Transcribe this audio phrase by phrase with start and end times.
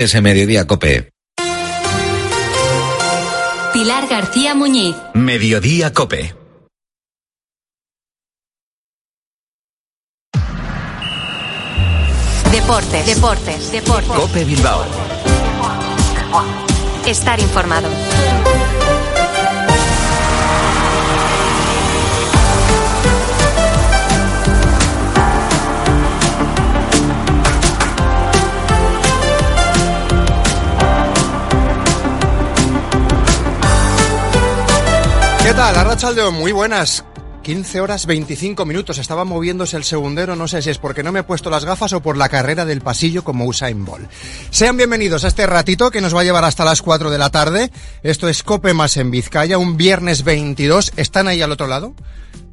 [0.00, 1.10] Ese mediodía cope.
[3.72, 4.94] Pilar García Muñiz.
[5.12, 6.36] Mediodía cope.
[12.52, 14.12] Deportes, deportes, deportes.
[14.12, 14.84] Cope Bilbao.
[17.04, 17.88] Estar informado.
[35.48, 35.76] ¿Qué tal?
[35.76, 37.06] Arrachaldeón, muy buenas.
[37.42, 38.98] 15 horas 25 minutos.
[38.98, 40.36] Estaba moviéndose el segundero.
[40.36, 42.66] No sé si es porque no me he puesto las gafas o por la carrera
[42.66, 44.10] del pasillo como Usain Bolt.
[44.50, 47.30] Sean bienvenidos a este ratito que nos va a llevar hasta las 4 de la
[47.30, 47.72] tarde.
[48.02, 50.92] Esto es Cope más en Vizcaya, un viernes 22.
[50.96, 51.94] ¿Están ahí al otro lado?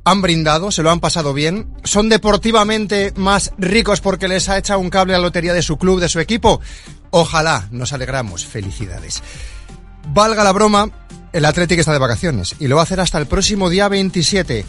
[0.05, 1.67] Han brindado, se lo han pasado bien.
[1.83, 5.75] Son deportivamente más ricos porque les ha echado un cable a la lotería de su
[5.75, 6.61] club, de su equipo.
[7.09, 8.45] Ojalá, nos alegramos.
[8.45, 9.21] Felicidades.
[10.13, 10.89] Valga la broma,
[11.33, 14.65] el Athletic está de vacaciones y lo va a hacer hasta el próximo día 27.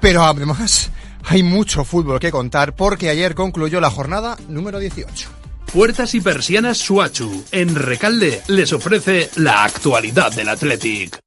[0.00, 0.90] Pero además
[1.24, 5.28] hay mucho fútbol que contar porque ayer concluyó la jornada número 18.
[5.72, 11.18] Puertas y persianas Suachu, en Recalde, les ofrece la actualidad del Athletic.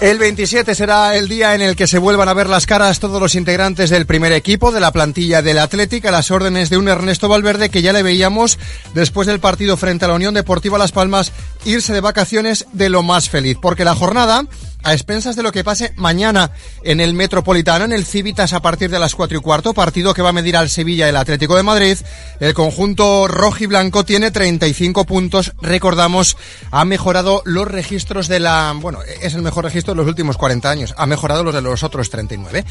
[0.00, 3.20] El 27 será el día en el que se vuelvan a ver las caras todos
[3.20, 6.86] los integrantes del primer equipo de la plantilla del Atlético a las órdenes de un
[6.86, 8.60] Ernesto Valverde que ya le veíamos
[8.94, 11.32] después del partido frente a la Unión Deportiva Las Palmas
[11.64, 14.46] irse de vacaciones de lo más feliz, porque la jornada
[14.84, 18.90] a expensas de lo que pase mañana en el Metropolitano, en el Civitas a partir
[18.90, 21.62] de las cuatro y cuarto, partido que va a medir al Sevilla el Atlético de
[21.62, 21.98] Madrid.
[22.40, 25.52] El conjunto rojo y blanco tiene 35 puntos.
[25.60, 26.36] Recordamos,
[26.70, 30.70] ha mejorado los registros de la, bueno, es el mejor registro de los últimos 40
[30.70, 30.94] años.
[30.96, 32.64] Ha mejorado los de los otros 39.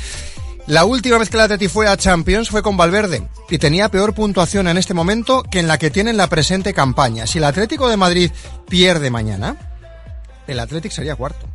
[0.67, 4.13] La última vez que el Atleti fue a Champions fue con Valverde y tenía peor
[4.13, 7.25] puntuación en este momento que en la que tiene en la presente campaña.
[7.25, 8.31] Si el Atlético de Madrid
[8.67, 9.55] pierde mañana,
[10.45, 11.47] el Atlético sería cuarto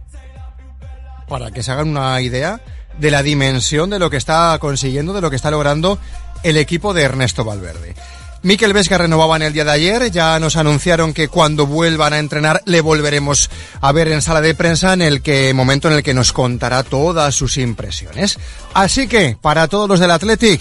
[1.33, 2.61] para que se hagan una idea
[2.99, 5.99] de la dimensión de lo que está consiguiendo, de lo que está logrando
[6.43, 7.95] el equipo de Ernesto Valverde.
[8.43, 12.19] Miquel Vesga renovaba en el día de ayer, ya nos anunciaron que cuando vuelvan a
[12.19, 13.49] entrenar le volveremos
[13.81, 16.83] a ver en sala de prensa en el que momento en el que nos contará
[16.83, 18.39] todas sus impresiones.
[18.75, 20.61] Así que para todos los del Athletic,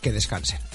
[0.00, 0.71] que descansen.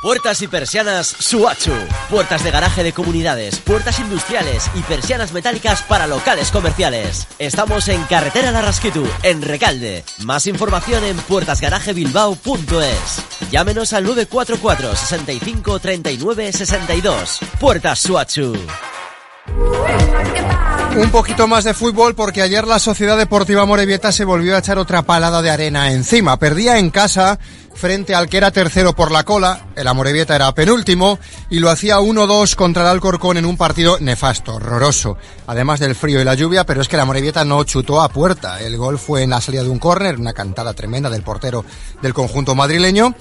[0.00, 1.72] Puertas y persianas Suachu.
[2.08, 7.26] Puertas de garaje de comunidades, puertas industriales y persianas metálicas para locales comerciales.
[7.40, 10.04] Estamos en Carretera Larrasquitu, en Recalde.
[10.18, 13.50] Más información en puertasgarajebilbao.es.
[13.50, 17.40] Llámenos al 944 65 39 62.
[17.58, 18.54] Puertas Suachu.
[20.96, 24.78] Un poquito más de fútbol porque ayer la Sociedad Deportiva Morevieta se volvió a echar
[24.78, 26.38] otra palada de arena encima.
[26.38, 27.38] Perdía en casa
[27.78, 31.18] frente al que era tercero por la cola, el Amorebieta era penúltimo,
[31.48, 35.16] y lo hacía 1-2 contra el Alcorcón en un partido nefasto, horroroso,
[35.46, 38.60] además del frío y la lluvia, pero es que la Amorebieta no chutó a puerta.
[38.60, 41.64] El gol fue en la salida de un córner, una cantada tremenda del portero
[42.02, 43.14] del conjunto madrileño.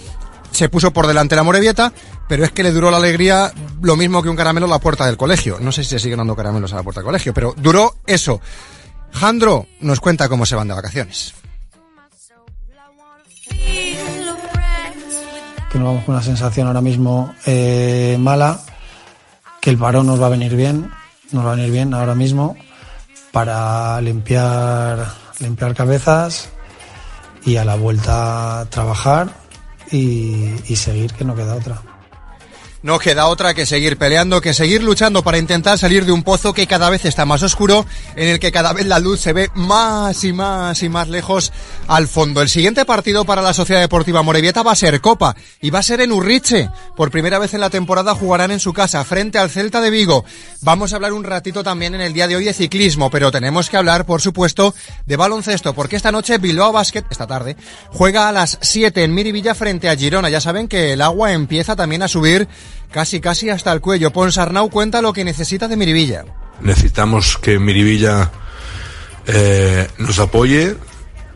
[0.52, 1.94] Se puso por delante la Morevieta,
[2.28, 5.06] pero es que le duró la alegría lo mismo que un caramelo a la puerta
[5.06, 5.60] del colegio.
[5.62, 8.42] No sé si se siguen dando caramelos a la puerta del colegio, pero duró eso.
[9.14, 11.34] Jandro nos cuenta cómo se van de vacaciones.
[15.78, 18.60] Nos vamos con una sensación ahora mismo eh, mala,
[19.62, 20.92] que el parón nos va a venir bien,
[21.32, 22.56] nos va a venir bien ahora mismo
[23.32, 25.08] para limpiar,
[25.40, 26.50] limpiar cabezas
[27.46, 29.30] y a la vuelta trabajar
[29.92, 31.82] y seguir, que no queda otra.
[32.84, 36.54] No queda otra que seguir peleando, que seguir luchando para intentar salir de un pozo
[36.54, 39.50] que cada vez está más oscuro, en el que cada vez la luz se ve
[39.56, 41.52] más y más y más lejos
[41.88, 42.42] al fondo.
[42.42, 45.84] El siguiente partido para la Sociedad Deportiva Morevieta va a ser Copa y va a
[45.84, 46.70] ser en Urriche.
[46.96, 50.24] Por primera vez en la temporada jugarán en su casa frente al Celta de Vigo.
[50.62, 53.70] Vamos a hablar un ratito también en el día de hoy de ciclismo, pero tenemos
[53.70, 57.58] que hablar, por supuesto, de baloncesto, porque esta noche Bilbao Basket, esta tarde,
[57.90, 60.30] juega a las 7 en Miribilla frente a Girona.
[60.30, 62.48] Ya saben que el agua empieza también a subir
[62.92, 64.12] casi casi hasta el cuello.
[64.12, 66.26] Ponsarnau cuenta lo que necesita de Miribilla.
[66.62, 68.32] Necesitamos que Miribilla
[69.28, 70.76] eh, nos apoye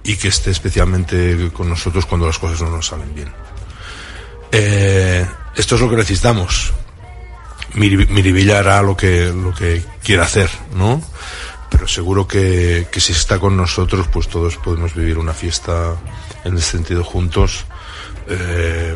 [0.04, 3.32] y que esté especialmente con nosotros cuando las cosas no nos salen bien.
[4.52, 5.26] Eh,
[5.56, 6.74] esto es lo que necesitamos.
[7.74, 11.02] Miri- Miribilla hará lo que, lo que quiera hacer, ¿no?
[11.70, 15.96] Pero seguro que, si está con nosotros, pues todos podemos vivir una fiesta
[16.44, 17.66] en ese sentido juntos.
[18.28, 18.96] Eh,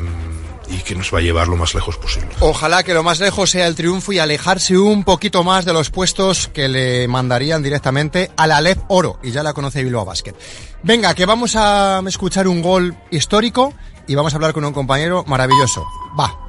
[0.70, 2.30] y que nos va a llevar lo más lejos posible.
[2.40, 5.90] Ojalá que lo más lejos sea el triunfo y alejarse un poquito más de los
[5.90, 10.36] puestos que le mandarían directamente a la Alep Oro, y ya la conoce Bilbao Basket.
[10.84, 13.74] Venga, que vamos a escuchar un gol histórico
[14.08, 15.86] y vamos a hablar con un compañero maravilloso.
[16.20, 16.46] Va.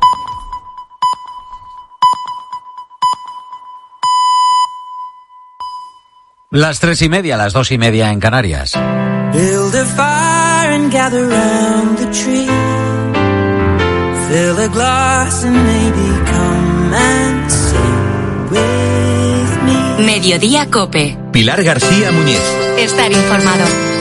[6.51, 8.73] Las tres y media, las dos y media en Canarias.
[9.33, 12.56] Build a fire and gather round the tree.
[14.37, 20.05] Fill a glass and maybe come and sing with me.
[20.05, 21.17] Mediodía Cope.
[21.33, 22.43] Pilar García Muñiz.
[22.77, 23.96] Estar informado.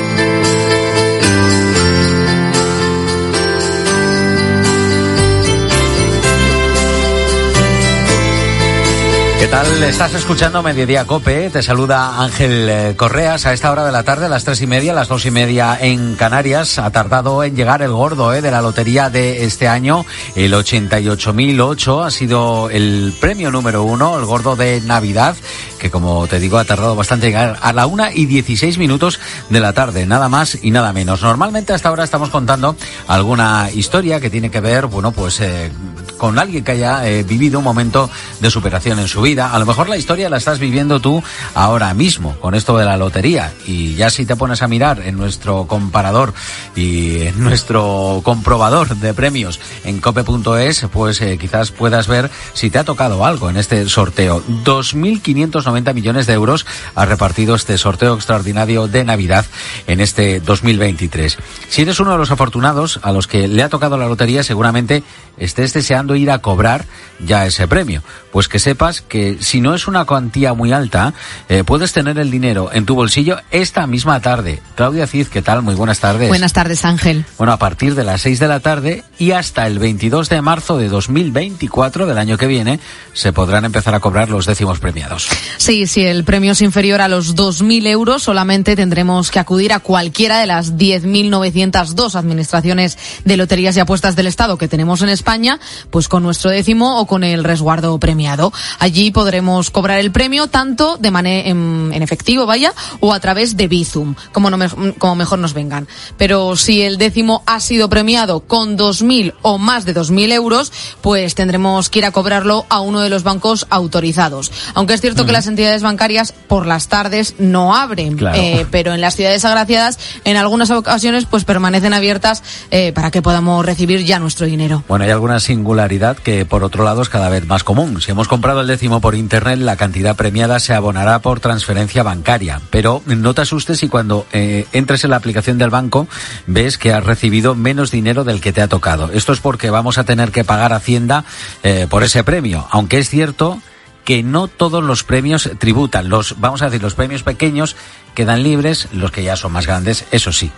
[9.45, 9.83] ¿Qué tal?
[9.83, 11.51] Estás escuchando Mediodía Cope.
[11.51, 14.65] Te saluda Ángel eh, Correas a esta hora de la tarde, a las tres y
[14.65, 16.79] media, a las dos y media en Canarias.
[16.79, 20.03] Ha tardado en llegar el gordo eh, de la lotería de este año.
[20.35, 25.35] El 88.008 ha sido el premio número uno, el gordo de Navidad,
[25.77, 29.19] que como te digo ha tardado bastante en llegar a la una y 16 minutos
[29.51, 31.21] de la tarde, nada más y nada menos.
[31.21, 32.75] Normalmente hasta ahora estamos contando
[33.07, 35.71] alguna historia que tiene que ver, bueno, pues eh,
[36.17, 38.09] con alguien que haya vivido un momento
[38.39, 39.34] de superación en su vida.
[39.39, 41.23] A lo mejor la historia la estás viviendo tú
[41.53, 45.17] ahora mismo con esto de la lotería y ya si te pones a mirar en
[45.17, 46.33] nuestro comparador
[46.75, 52.79] y en nuestro comprobador de premios en cope.es, pues eh, quizás puedas ver si te
[52.79, 54.43] ha tocado algo en este sorteo.
[54.63, 56.65] 2.590 millones de euros
[56.95, 59.45] ha repartido este sorteo extraordinario de Navidad
[59.87, 61.37] en este 2023.
[61.69, 65.03] Si eres uno de los afortunados a los que le ha tocado la lotería, seguramente
[65.37, 66.85] estés deseando ir a cobrar
[67.19, 68.03] ya ese premio.
[68.31, 71.13] Pues que sepas que si no es una cuantía muy alta,
[71.49, 74.61] eh, puedes tener el dinero en tu bolsillo esta misma tarde.
[74.75, 75.61] Claudia Cid, ¿qué tal?
[75.61, 76.29] Muy buenas tardes.
[76.29, 77.25] Buenas tardes, Ángel.
[77.37, 80.77] Bueno, a partir de las 6 de la tarde y hasta el 22 de marzo
[80.77, 82.79] de 2024 del año que viene,
[83.13, 85.27] se podrán empezar a cobrar los décimos premiados.
[85.57, 89.79] Sí, si el premio es inferior a los 2.000 euros, solamente tendremos que acudir a
[89.79, 95.59] cualquiera de las 10.902 administraciones de loterías y apuestas del Estado que tenemos en España,
[95.89, 98.51] pues con nuestro décimo o con el resguardo premiado.
[98.79, 103.57] Allí podremos cobrar el premio tanto de manera en, en, efectivo, vaya, o a través
[103.57, 105.87] de Bizum, como, no me, como mejor nos vengan.
[106.17, 110.71] Pero si el décimo ha sido premiado con 2.000 o más de 2.000 euros,
[111.01, 114.51] pues tendremos que ir a cobrarlo a uno de los bancos autorizados.
[114.73, 118.37] Aunque es cierto que las entidades bancarias por las tardes no abren, claro.
[118.39, 123.21] eh, pero en las ciudades agraciadas en algunas ocasiones pues permanecen abiertas eh, para que
[123.21, 124.83] podamos recibir ya nuestro dinero.
[124.87, 128.01] Bueno, hay alguna singularidad que por otro lado es cada vez más común.
[128.01, 132.61] Si hemos comprado el décimo por internet, la cantidad premiada se abonará por transferencia bancaria.
[132.69, 136.07] Pero no te asustes si cuando eh, entres en la aplicación del banco
[136.47, 139.11] ves que has recibido menos dinero del que te ha tocado.
[139.11, 141.25] Esto es porque vamos a tener que pagar Hacienda
[141.63, 142.67] eh, por ese premio.
[142.71, 143.59] Aunque es cierto
[144.05, 146.09] que no todos los premios tributan.
[146.09, 147.75] Los, vamos a decir, los premios pequeños
[148.15, 150.51] quedan libres, los que ya son más grandes, eso sí.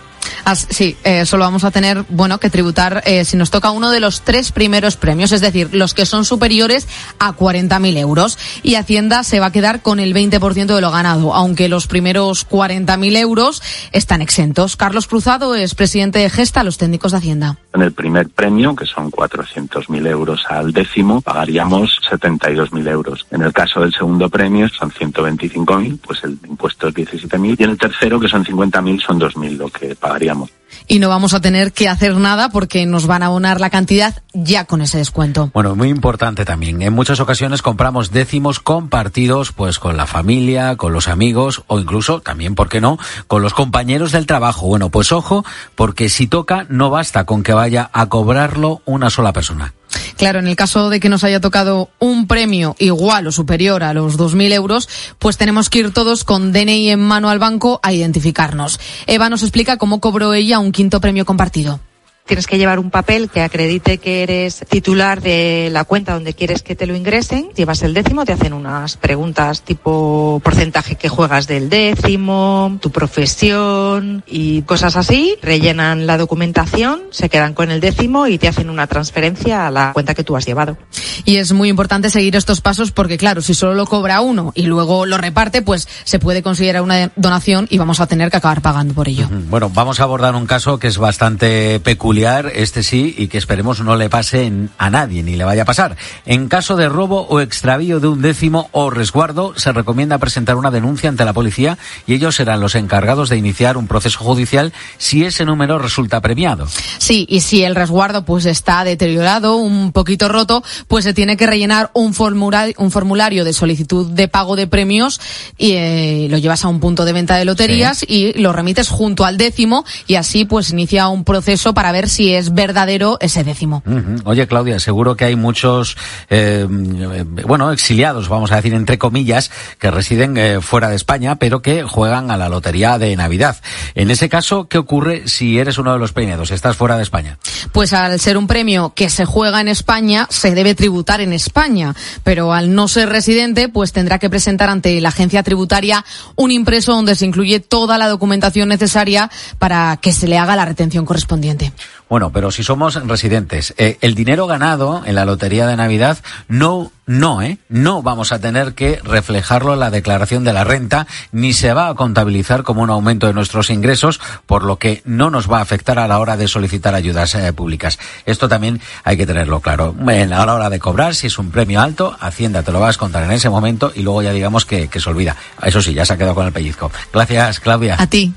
[0.44, 3.90] As, sí, eh, solo vamos a tener, bueno, que tributar eh, si nos toca uno
[3.90, 6.88] de los tres primeros premios, es decir, los que son superiores
[7.18, 8.38] a 40.000 euros.
[8.62, 12.48] Y Hacienda se va a quedar con el 20% de lo ganado, aunque los primeros
[12.48, 13.62] 40.000 euros
[13.92, 14.76] están exentos.
[14.76, 17.56] Carlos Cruzado es presidente de Gesta, los técnicos de Hacienda.
[17.74, 23.26] En el primer premio, que son 400.000 euros al décimo, pagaríamos 72.000 euros.
[23.30, 27.47] En el caso del segundo premio son 125.000, pues el impuesto es 17.000.
[27.48, 30.50] Y en el tercero, que son 50.000, son 2.000 lo que pagaríamos.
[30.86, 34.22] Y no vamos a tener que hacer nada porque nos van a abonar la cantidad
[34.32, 35.50] ya con ese descuento.
[35.52, 36.82] Bueno, muy importante también.
[36.82, 42.20] En muchas ocasiones compramos décimos compartidos pues con la familia, con los amigos o incluso
[42.20, 44.66] también, ¿por qué no?, con los compañeros del trabajo.
[44.66, 45.44] Bueno, pues ojo,
[45.74, 49.74] porque si toca no basta con que vaya a cobrarlo una sola persona.
[50.16, 53.94] Claro, en el caso de que nos haya tocado un premio igual o superior a
[53.94, 57.92] los 2.000 euros, pues tenemos que ir todos con DNI en mano al banco a
[57.92, 58.80] identificarnos.
[59.06, 61.80] Eva nos explica cómo cobró ella un quinto premio compartido
[62.28, 66.62] tienes que llevar un papel que acredite que eres titular de la cuenta donde quieres
[66.62, 67.48] que te lo ingresen.
[67.56, 74.22] Llevas el décimo, te hacen unas preguntas tipo porcentaje que juegas del décimo, tu profesión
[74.26, 75.36] y cosas así.
[75.40, 79.92] Rellenan la documentación, se quedan con el décimo y te hacen una transferencia a la
[79.94, 80.76] cuenta que tú has llevado.
[81.24, 84.62] Y es muy importante seguir estos pasos porque, claro, si solo lo cobra uno y
[84.62, 88.60] luego lo reparte, pues se puede considerar una donación y vamos a tener que acabar
[88.60, 89.28] pagando por ello.
[89.48, 93.38] Bueno, vamos a abordar un caso que es bastante peculiar peculiar, este sí, y que
[93.38, 95.96] esperemos no le pase a nadie, ni le vaya a pasar.
[96.26, 100.72] En caso de robo o extravío de un décimo o resguardo, se recomienda presentar una
[100.72, 105.24] denuncia ante la policía y ellos serán los encargados de iniciar un proceso judicial si
[105.24, 106.66] ese número resulta premiado.
[106.98, 111.46] Sí, y si el resguardo pues está deteriorado, un poquito roto, pues se tiene que
[111.46, 115.20] rellenar un formulario, un formulario de solicitud de pago de premios
[115.56, 119.24] y eh, lo llevas a un punto de venta de loterías y lo remites junto
[119.24, 123.82] al décimo y así pues inicia un proceso para ver si es verdadero ese décimo.
[124.24, 125.96] Oye, Claudia, seguro que hay muchos,
[126.30, 131.62] eh, bueno, exiliados, vamos a decir entre comillas, que residen eh, fuera de España, pero
[131.62, 133.56] que juegan a la lotería de Navidad.
[133.94, 136.50] En ese caso, ¿qué ocurre si eres uno de los premiados?
[136.50, 137.38] Estás fuera de España.
[137.72, 141.94] Pues al ser un premio que se juega en España, se debe tributar en España,
[142.24, 146.04] pero al no ser residente, pues tendrá que presentar ante la agencia tributaria
[146.36, 150.64] un impreso donde se incluye toda la documentación necesaria para que se le haga la
[150.64, 151.72] retención correspondiente.
[152.08, 156.16] Bueno, pero si somos residentes, eh, el dinero ganado en la lotería de Navidad
[156.48, 161.06] no, no, eh, no vamos a tener que reflejarlo en la declaración de la renta,
[161.32, 165.28] ni se va a contabilizar como un aumento de nuestros ingresos, por lo que no
[165.30, 167.98] nos va a afectar a la hora de solicitar ayudas eh, públicas.
[168.24, 169.94] Esto también hay que tenerlo claro.
[170.08, 172.88] En- la hora de cobrar, si es un premio alto, Hacienda te lo va a
[172.88, 175.36] descontar en ese momento y luego ya digamos que, que se olvida.
[175.62, 176.90] Eso sí, ya se ha quedado con el pellizco.
[177.12, 177.96] Gracias, Claudia.
[177.98, 178.32] A ti.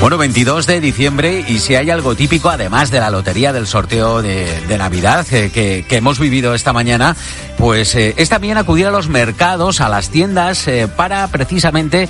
[0.00, 4.22] Bueno, 22 de diciembre y si hay algo típico, además de la lotería del sorteo
[4.22, 7.16] de, de Navidad eh, que, que hemos vivido esta mañana,
[7.58, 12.08] pues eh, es también acudir a los mercados, a las tiendas, eh, para precisamente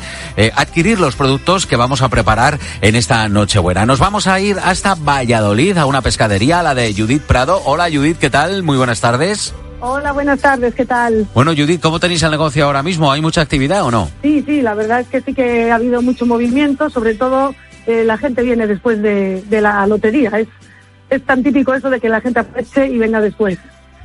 [0.54, 3.86] adquirir los productos que vamos a preparar en esta Nochebuena.
[3.86, 7.62] Nos vamos a ir hasta Valladolid, a una pescadería, a la de Judith Prado.
[7.64, 8.62] Hola Judith, ¿qué tal?
[8.62, 9.54] Muy buenas tardes.
[9.80, 11.26] Hola, buenas tardes, ¿qué tal?
[11.34, 13.10] Bueno Judith, ¿cómo tenéis el negocio ahora mismo?
[13.10, 14.10] ¿Hay mucha actividad o no?
[14.22, 17.54] Sí, sí, la verdad es que sí que ha habido mucho movimiento, sobre todo
[17.88, 20.30] eh, la gente viene después de, de la lotería.
[20.38, 20.46] Es,
[21.10, 23.58] es tan típico eso de que la gente aproveche y venga después.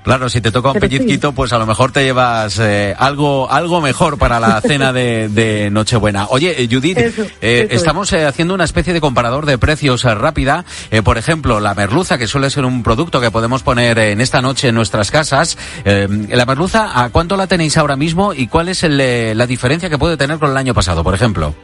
[0.03, 0.97] Claro, si te toca un Pero sí.
[0.97, 5.29] pellizquito, pues a lo mejor te llevas eh, algo algo mejor para la cena de,
[5.29, 6.27] de Nochebuena.
[6.29, 7.71] Oye, eh, Judith, Eso, eh, eso es.
[7.71, 10.65] estamos eh, haciendo una especie de comparador de precios rápida.
[11.05, 14.67] Por ejemplo, la merluza, que suele ser un producto que podemos poner en esta noche
[14.67, 15.57] en nuestras casas.
[15.85, 19.97] La merluza, ¿a cuánto la tenéis ahora mismo y cuál es el, la diferencia que
[19.97, 21.55] puede tener con el año pasado, por ejemplo?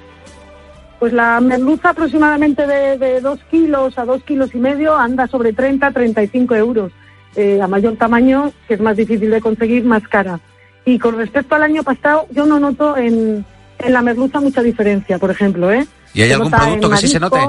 [0.99, 5.53] Pues la merluza aproximadamente de, de dos kilos a dos kilos y medio anda sobre
[5.53, 6.91] 30, 35 euros.
[7.35, 10.39] Eh, a mayor tamaño, que es más difícil de conseguir, más cara.
[10.83, 13.45] Y con respecto al año pasado, yo no noto en,
[13.77, 15.71] en la merluza mucha diferencia, por ejemplo.
[15.71, 15.85] ¿eh?
[16.13, 17.39] ¿Y hay Se algún producto que sí se note?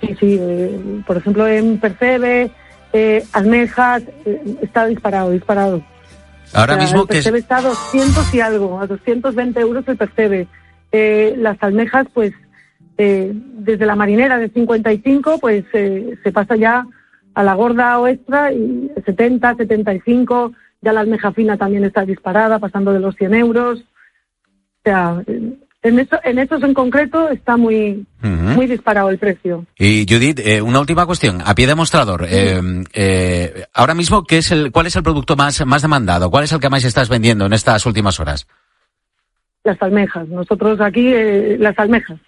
[0.00, 0.38] Sí, sí.
[0.40, 2.50] eh, por ejemplo, en percebe,
[2.92, 5.82] eh, almejas, eh, está disparado, disparado.
[6.54, 7.24] Ahora O sea, mismo el que es...
[7.24, 10.48] percebe está a 200 y algo, a 220 euros el percebe.
[10.92, 12.32] Eh, las almejas, pues,
[12.98, 16.86] eh, desde la marinera de 55, pues eh, se pasa ya
[17.34, 20.52] a la gorda o extra y 70, 75.
[20.82, 23.78] Ya la almeja fina también está disparada, pasando de los 100 euros.
[23.78, 25.22] O sea,
[25.82, 29.64] en, eso, en esos en concreto está muy, muy disparado el precio.
[29.78, 32.26] Y Judith, eh, una última cuestión, a pie de mostrador.
[32.28, 32.60] Eh,
[32.92, 36.30] eh, ahora mismo, ¿qué es el, ¿cuál es el producto más, más demandado?
[36.30, 38.48] ¿Cuál es el que más estás vendiendo en estas últimas horas?
[39.62, 40.26] Las almejas.
[40.28, 42.18] Nosotros aquí, eh, las almejas.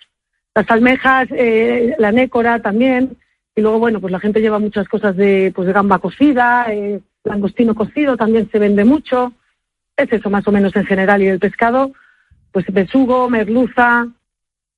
[0.54, 3.16] Las almejas, eh, la nécora también.
[3.54, 7.00] Y luego, bueno, pues la gente lleva muchas cosas de, pues de gamba cocida, eh,
[7.24, 9.32] langostino cocido también se vende mucho.
[9.96, 11.22] Es eso más o menos en general.
[11.22, 11.92] Y el pescado,
[12.52, 14.06] pues besugo, merluza.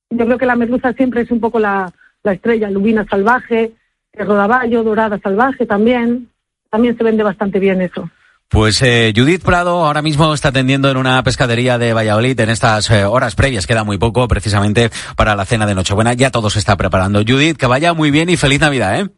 [0.09, 1.91] Yo creo que la merluza siempre es un poco la,
[2.23, 3.73] la estrella, lubina salvaje,
[4.11, 6.29] el rodaballo, dorada salvaje también.
[6.69, 8.09] También se vende bastante bien eso.
[8.53, 12.87] Pues eh, Judith Prado ahora mismo está atendiendo en una pescadería de Valladolid en estas
[12.91, 16.59] eh, horas previas, queda muy poco precisamente para la cena de Nochebuena, ya todo se
[16.59, 17.23] está preparando.
[17.27, 19.09] Judith, que vaya muy bien y feliz Navidad, ¿eh?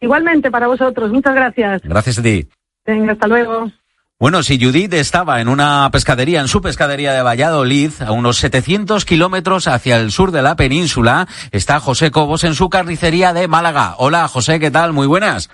[0.00, 1.12] Igualmente para vosotros.
[1.12, 1.82] Muchas gracias.
[1.82, 2.48] Gracias a ti.
[2.86, 3.70] Venga, hasta luego.
[4.18, 9.04] Bueno, si Judith estaba en una pescadería, en su pescadería de Valladolid, a unos 700
[9.04, 13.96] kilómetros hacia el sur de la península, está José Cobos en su carnicería de Málaga.
[13.98, 14.94] Hola, José, ¿qué tal?
[14.94, 15.50] Muy buenas.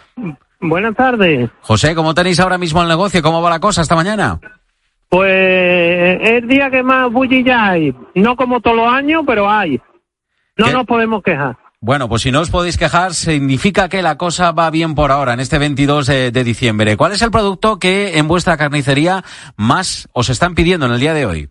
[0.61, 1.51] Buenas tardes.
[1.61, 3.23] José, ¿cómo tenéis ahora mismo el negocio?
[3.23, 4.41] ¿Cómo va la cosa esta mañana?
[5.09, 7.95] Pues es el día que más bullilla hay.
[8.15, 9.81] No como todos los años, pero hay.
[10.57, 10.73] No ¿Qué?
[10.73, 11.57] nos podemos quejar.
[11.81, 15.35] Bueno, pues si no os podéis quejar, significa que la cosa va bien por ahora,
[15.35, 16.97] en este 22 de, de diciembre.
[16.97, 19.23] ¿Cuál es el producto que en vuestra carnicería
[19.57, 21.49] más os están pidiendo en el día de hoy?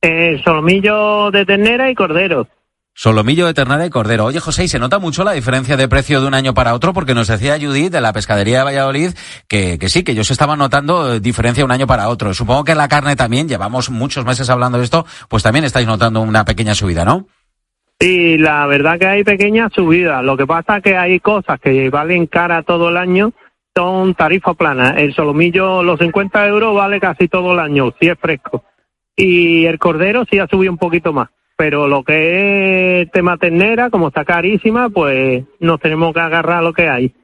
[0.00, 2.48] Eh, solomillo de ternera y cordero.
[2.98, 4.24] Solomillo de y cordero.
[4.24, 6.94] Oye, José, ¿y se nota mucho la diferencia de precio de un año para otro?
[6.94, 9.10] Porque nos decía Judith de la pescadería de Valladolid
[9.48, 12.32] que, que sí, que ellos estaban notando eh, diferencia un año para otro.
[12.32, 16.22] Supongo que la carne también, llevamos muchos meses hablando de esto, pues también estáis notando
[16.22, 17.26] una pequeña subida, ¿no?
[18.00, 20.24] Sí, la verdad que hay pequeñas subidas.
[20.24, 23.34] Lo que pasa es que hay cosas que valen cara todo el año,
[23.76, 24.94] son tarifa plana.
[24.96, 28.64] El solomillo, los 50 euros vale casi todo el año, si es fresco.
[29.14, 33.90] Y el cordero sí ha subido un poquito más pero lo que es tema ternera,
[33.90, 37.14] como está carísima, pues nos tenemos que agarrar a lo que hay.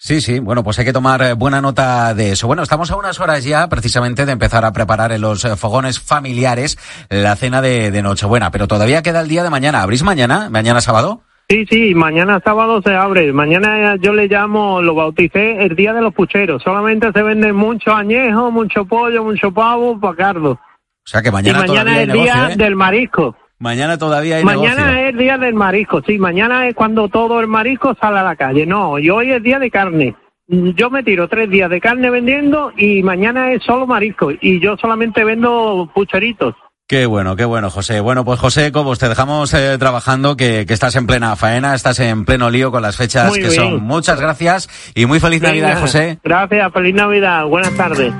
[0.00, 2.46] Sí, sí, bueno, pues hay que tomar eh, buena nota de eso.
[2.46, 5.98] Bueno, estamos a unas horas ya precisamente de empezar a preparar en los eh, fogones
[5.98, 6.78] familiares
[7.10, 9.82] la cena de, de Nochebuena, pero todavía queda el día de mañana.
[9.82, 10.50] ¿Abrís mañana?
[10.50, 11.22] ¿Mañana sábado?
[11.50, 13.32] Sí, sí, mañana sábado se abre.
[13.32, 16.62] Mañana yo le llamo, lo bauticé el día de los pucheros.
[16.62, 20.52] Solamente se venden mucho añejo, mucho pollo, mucho pavo, pacardo.
[20.52, 22.56] O sea que mañana, y mañana es el día ¿eh?
[22.56, 23.34] del marisco.
[23.58, 25.00] Mañana todavía hay Mañana negocio.
[25.00, 26.18] es el día del marisco, sí.
[26.18, 28.66] Mañana es cuando todo el marisco sale a la calle.
[28.66, 30.14] No, y hoy es día de carne.
[30.46, 34.30] Yo me tiro tres días de carne vendiendo y mañana es solo marisco.
[34.40, 36.54] Y yo solamente vendo pucheritos.
[36.86, 38.00] Qué bueno, qué bueno, José.
[38.00, 42.00] Bueno, pues José Cobos, te dejamos eh, trabajando, que, que, estás en plena faena, estás
[42.00, 43.54] en pleno lío con las fechas Muy que bien.
[43.60, 43.82] son.
[43.82, 46.18] Muchas gracias y muy feliz Navidad, José.
[46.24, 47.44] Gracias, feliz Navidad.
[47.44, 48.14] Buenas tardes.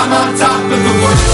[0.00, 1.27] I'm on top of the world,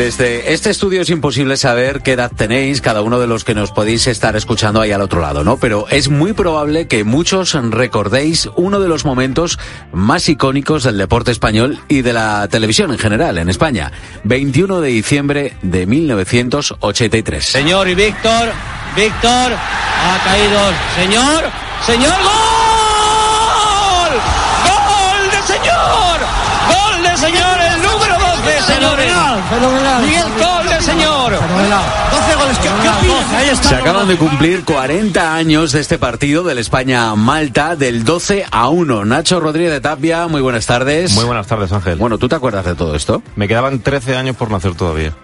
[0.00, 3.70] Desde este estudio es imposible saber qué edad tenéis cada uno de los que nos
[3.70, 5.58] podéis estar escuchando ahí al otro lado, ¿no?
[5.58, 9.58] Pero es muy probable que muchos recordéis uno de los momentos
[9.92, 13.92] más icónicos del deporte español y de la televisión en general en España.
[14.24, 17.44] 21 de diciembre de 1983.
[17.44, 18.52] Señor y Víctor,
[18.96, 20.60] Víctor, ha caído.
[20.96, 21.44] Señor,
[21.84, 22.49] señor, gol.
[31.70, 31.82] Señor.
[32.10, 32.68] 12 goles, ¿qué,
[33.60, 33.68] qué.
[33.68, 39.04] Se acaban de cumplir 40 años de este partido del España-Malta del 12 a 1.
[39.04, 41.12] Nacho Rodríguez de Tapia, muy buenas tardes.
[41.14, 41.98] Muy buenas tardes, Ángel.
[41.98, 43.22] Bueno, ¿tú te acuerdas de todo esto?
[43.36, 45.14] Me quedaban 13 años por nacer todavía.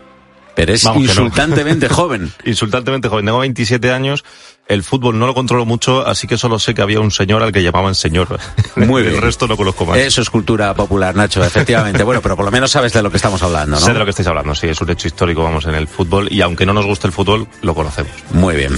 [0.55, 1.13] Pero es Vamos que no.
[1.13, 2.33] insultantemente joven.
[2.45, 3.27] Insultantemente joven.
[3.27, 4.25] Tengo 27 años.
[4.69, 7.53] El fútbol no lo controlo mucho, así que solo sé que había un señor al
[7.53, 8.39] que llamaban señor.
[8.75, 9.15] Muy bien.
[9.15, 9.97] El resto no conozco más.
[9.99, 12.03] Eso es cultura popular, Nacho, efectivamente.
[12.03, 13.99] Bueno, pero por lo menos sabes de lo que estamos hablando, Sé de ¿no?
[14.01, 16.67] lo que estáis hablando, sí, es un hecho histórico, vamos, en el fútbol, y aunque
[16.67, 18.11] no nos guste el fútbol, lo conocemos.
[18.33, 18.73] Muy bien.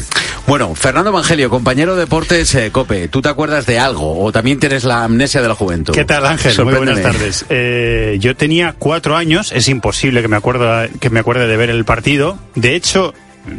[0.47, 4.59] Bueno, Fernando Evangelio, compañero de deportes eh, COPE, ¿tú te acuerdas de algo o también
[4.59, 5.95] tienes la amnesia de la juventud?
[5.95, 6.65] ¿Qué tal, Ángel?
[6.65, 7.47] Muy buenas tardes.
[7.49, 11.71] Eh, yo tenía cuatro años, es imposible que me, acuerdo, que me acuerde de ver
[11.71, 12.39] el partido.
[12.55, 13.15] De hecho,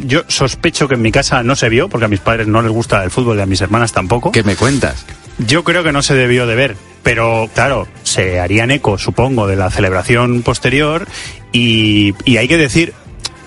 [0.06, 2.72] yo sospecho que en mi casa no se vio, porque a mis padres no les
[2.72, 4.32] gusta el fútbol y a mis hermanas tampoco.
[4.32, 5.06] ¿Qué me cuentas?
[5.40, 9.56] Yo creo que no se debió de ver, pero claro, se harían eco, supongo, de
[9.56, 11.08] la celebración posterior
[11.52, 12.94] y, y hay que decir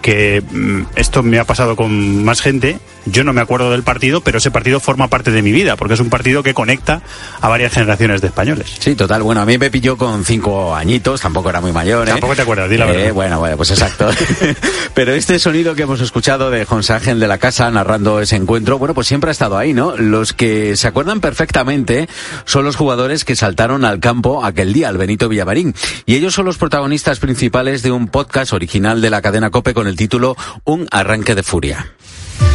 [0.00, 2.78] que mm, esto me ha pasado con más gente.
[3.06, 5.94] Yo no me acuerdo del partido, pero ese partido forma parte de mi vida, porque
[5.94, 7.02] es un partido que conecta
[7.40, 8.72] a varias generaciones de españoles.
[8.78, 9.22] Sí, total.
[9.22, 12.08] Bueno, a mí me pilló con cinco añitos, tampoco era muy mayor.
[12.08, 12.12] ¿eh?
[12.12, 13.12] Tampoco te acuerdas, di la Eh, verdad.
[13.14, 14.08] Bueno, bueno, pues exacto.
[14.94, 18.78] Pero este sonido que hemos escuchado de José Ángel de la Casa narrando ese encuentro,
[18.78, 19.96] bueno, pues siempre ha estado ahí, ¿no?
[19.96, 22.08] Los que se acuerdan perfectamente
[22.44, 25.74] son los jugadores que saltaron al campo aquel día, al Benito Villamarín.
[26.06, 29.86] Y ellos son los protagonistas principales de un podcast original de la cadena COPE con
[29.86, 31.92] el título Un arranque de furia.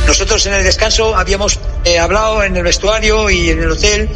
[0.06, 4.10] Nosotros en el descanso habíamos eh, hablado en el vestuario y en el hotel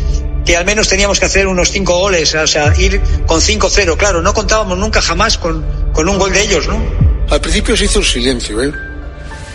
[0.45, 3.95] que al menos teníamos que hacer unos cinco goles, o sea, ir con 5-0.
[3.97, 6.81] Claro, no contábamos nunca jamás con, con un gol de ellos, ¿no?
[7.29, 8.73] Al principio se hizo un silencio, ¿eh?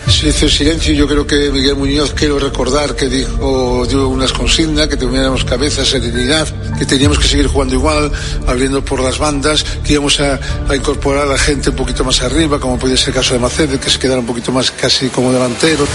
[0.07, 0.93] Se hizo silencio.
[0.93, 5.85] Yo creo que Miguel Muñoz, quiero recordar que dijo, dio unas consignas, que tuviéramos cabeza,
[5.85, 8.11] serenidad, que teníamos que seguir jugando igual,
[8.47, 10.39] abriendo por las bandas, que íbamos a,
[10.69, 13.79] a incorporar a gente un poquito más arriba, como puede ser el caso de Macede,
[13.79, 15.85] que se quedara un poquito más casi como delantero.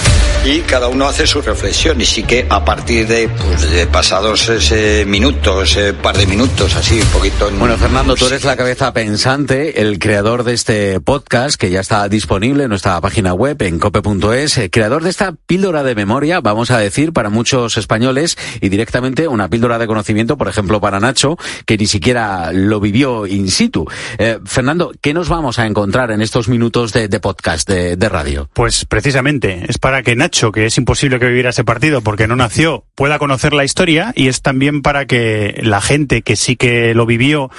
[0.44, 4.48] y cada uno hace su reflexión y sí que a partir de, pues, de pasados
[4.48, 7.48] ese minutos, ese par de minutos, así un poquito.
[7.48, 11.81] en- Bueno, Fernando, tú eres la cabeza pensante, el creador de este podcast que ya
[11.81, 15.94] está disponible en nuestra página web en cope.es cope.es, eh, creador de esta píldora de
[15.94, 20.80] memoria, vamos a decir, para muchos españoles y directamente una píldora de conocimiento, por ejemplo,
[20.80, 23.86] para Nacho, que ni siquiera lo vivió in situ.
[24.18, 28.08] Eh, Fernando, ¿qué nos vamos a encontrar en estos minutos de, de podcast, de, de
[28.08, 28.50] radio?
[28.52, 32.36] Pues precisamente, es para que Nacho, que es imposible que viviera ese partido porque no
[32.36, 36.94] nació, pueda conocer la historia y es también para que la gente que sí que
[36.94, 37.50] lo vivió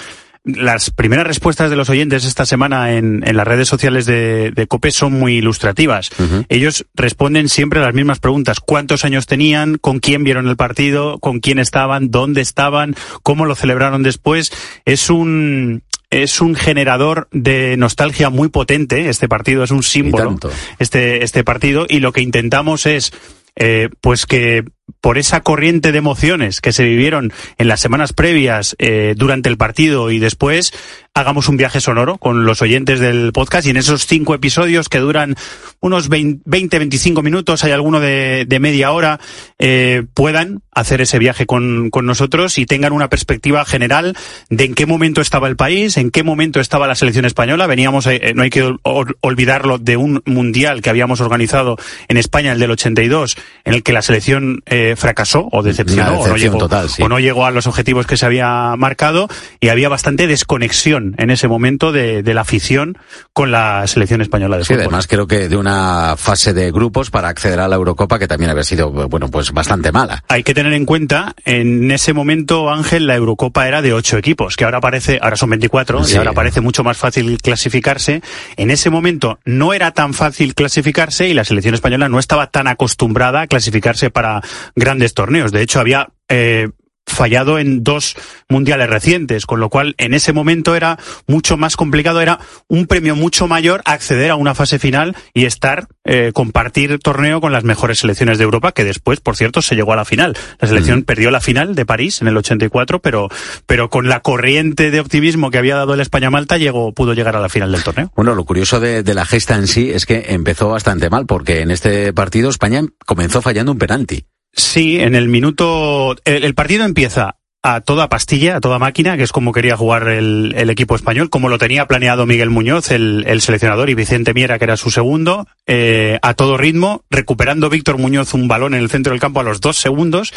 [0.44, 4.68] las primeras respuestas de los oyentes esta semana en, en las redes sociales de, de,
[4.68, 6.10] COPE son muy ilustrativas.
[6.50, 8.60] Ellos responden siempre a las mismas preguntas.
[8.60, 9.78] ¿Cuántos años tenían?
[9.78, 11.20] ¿Con quién vieron el partido?
[11.20, 12.12] ¿Con quién estaban?
[12.12, 12.96] ¿Dónde estaban?
[13.24, 14.52] ¿Cómo lo celebraron después?
[14.84, 19.08] Es un, es un generador de nostalgia muy potente.
[19.08, 20.38] Este partido es un símbolo.
[20.78, 21.86] Este, este partido.
[21.88, 23.14] Y lo que intentamos es,
[23.56, 24.66] eh, pues que
[25.02, 29.58] por esa corriente de emociones que se vivieron en las semanas previas, eh, durante el
[29.58, 30.74] partido y después,
[31.14, 35.00] hagamos un viaje sonoro con los oyentes del podcast y en esos cinco episodios que
[35.00, 35.36] duran
[35.80, 39.20] unos 20-25 minutos, hay alguno de, media hora,
[39.60, 44.16] eh, puedan hacer ese viaje con, con nosotros y tengan una perspectiva general
[44.50, 47.68] de en qué momento estaba el país, en qué momento estaba la selección española.
[47.68, 52.54] Veníamos, eh, no hay que ol- olvidarlo, de un mundial que habíamos organizado en España,
[52.54, 56.58] el del 82, en el que la selección eh, fracasó o decepcionó o, no llegó,
[56.58, 57.04] total, sí.
[57.04, 59.28] o no llegó a los objetivos que se había marcado
[59.60, 62.98] y había bastante desconexión en ese momento de, de la afición
[63.34, 64.82] con la selección española de Sí, fútbol.
[64.88, 68.50] además creo que de una fase de grupos para acceder a la Eurocopa que también
[68.50, 70.24] había sido, bueno, pues bastante mala.
[70.28, 74.56] Hay que tener en cuenta, en ese momento, Ángel, la Eurocopa era de ocho equipos,
[74.56, 76.16] que ahora parece, ahora son 24, Sí.
[76.16, 78.22] y ahora parece mucho más fácil clasificarse.
[78.58, 82.68] En ese momento no era tan fácil clasificarse y la selección española no estaba tan
[82.68, 84.42] acostumbrada a clasificarse para
[84.76, 85.52] grandes torneos.
[85.52, 86.70] De hecho, había eh,
[87.06, 88.16] fallado en dos
[88.50, 90.98] mundiales recientes, con lo cual en ese momento era
[91.28, 95.88] mucho más complicado, era un premio mucho mayor acceder a una fase final y estar,
[96.06, 99.94] eh, compartir torneo con las mejores selecciones de Europa, que después, por cierto, se llegó
[99.94, 100.38] a la final.
[100.60, 103.30] La selección perdió la final de París en el 84, pero,
[103.66, 107.42] pero con la corriente de optimismo que había dado el España-Malta, llegó, pudo llegar a
[107.42, 108.12] la final del torneo.
[108.16, 111.62] Bueno, lo curioso de, de la gesta en sí es que empezó bastante mal porque
[111.62, 114.26] en este partido España comenzó fallando un penalti.
[114.54, 116.16] Sí, en el minuto.
[116.26, 120.10] El, el partido empieza a toda pastilla, a toda máquina, que es como quería jugar
[120.10, 124.34] el, el equipo español, como lo tenía planeado Miguel Muñoz, el, el seleccionador, y Vicente
[124.34, 128.82] Miera, que era su segundo, eh, a todo ritmo, recuperando Víctor Muñoz un balón en
[128.82, 130.34] el centro del campo a los dos segundos.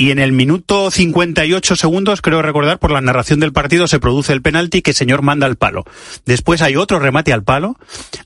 [0.00, 4.32] Y en el minuto 58 segundos, creo recordar, por la narración del partido, se produce
[4.32, 5.84] el penalti que señor manda al palo.
[6.24, 7.76] Después hay otro remate al palo.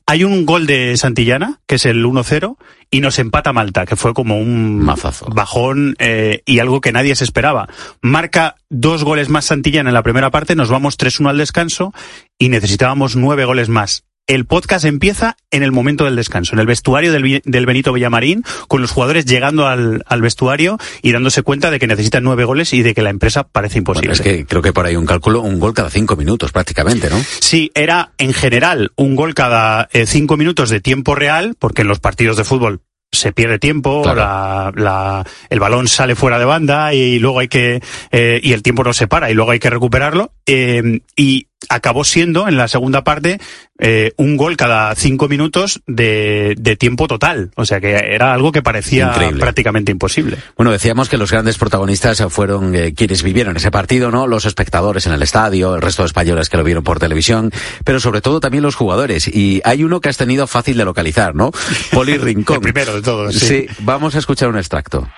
[0.07, 2.59] Hay un gol de Santillana, que es el 1-0,
[2.93, 4.89] y nos empata Malta, que fue como un
[5.35, 7.69] bajón eh, y algo que nadie se esperaba.
[8.01, 11.93] Marca dos goles más Santillana en la primera parte, nos vamos 3-1 al descanso
[12.39, 14.05] y necesitábamos nueve goles más.
[14.27, 18.81] El podcast empieza en el momento del descanso, en el vestuario del, Benito Villamarín, con
[18.81, 22.83] los jugadores llegando al, al vestuario y dándose cuenta de que necesitan nueve goles y
[22.83, 24.09] de que la empresa parece imposible.
[24.09, 27.11] Bueno, es que creo que por ahí un cálculo, un gol cada cinco minutos prácticamente,
[27.11, 27.19] ¿no?
[27.41, 31.89] Sí, era en general un gol cada eh, cinco minutos de tiempo real, porque en
[31.89, 32.81] los partidos de fútbol
[33.13, 37.81] se pierde tiempo, la, la- el balón sale fuera de banda y luego hay que
[38.11, 42.05] eh, y el tiempo no se para y luego hay que recuperarlo eh, y acabó
[42.05, 43.41] siendo en la segunda parte
[43.79, 48.53] eh, un gol cada cinco minutos de, de tiempo total, o sea que era algo
[48.53, 49.41] que parecía Increíble.
[49.41, 50.37] prácticamente imposible.
[50.57, 54.27] Bueno, decíamos que los grandes protagonistas fueron eh, quienes vivieron ese partido, ¿no?
[54.27, 57.51] Los espectadores en el estadio, el resto de españoles que lo vieron por televisión,
[57.85, 59.27] pero sobre todo también los jugadores.
[59.27, 61.51] Y hay uno que has tenido fácil de localizar, ¿no?
[61.93, 62.57] Poli Rincón.
[62.57, 63.47] El primero de todos, sí.
[63.47, 65.09] Sí, vamos a escuchar un extracto.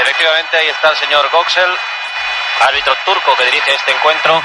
[0.00, 1.70] Efectivamente, ahí está el señor Goxel,
[2.66, 4.42] árbitro turco que dirige este encuentro,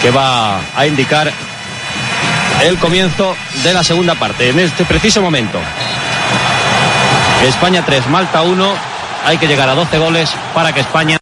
[0.00, 1.32] que va a indicar
[2.62, 5.58] el comienzo de la segunda parte, en este preciso momento.
[7.44, 8.74] España 3, Malta 1,
[9.24, 11.18] hay que llegar a 12 goles para que España